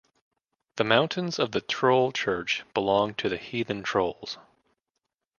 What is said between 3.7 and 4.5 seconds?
trolls.